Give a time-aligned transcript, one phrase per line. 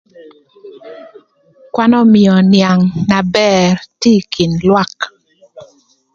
[1.73, 4.97] Kwan ömïö nïang na bër tye ï kin lwak.